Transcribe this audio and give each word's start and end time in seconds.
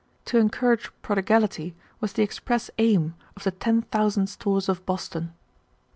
To 0.25 0.39
encourage 0.39 0.89
prodigality 1.03 1.75
was 1.99 2.13
the 2.13 2.23
express 2.23 2.71
aim 2.79 3.13
of 3.37 3.43
the 3.43 3.51
ten 3.51 3.83
thousand 3.83 4.25
stores 4.31 4.67
of 4.67 4.83
Boston. 4.83 5.31